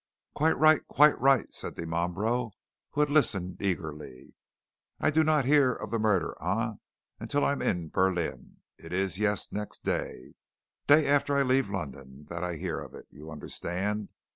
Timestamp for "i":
4.99-5.11, 7.45-7.51, 11.37-11.43, 12.43-12.55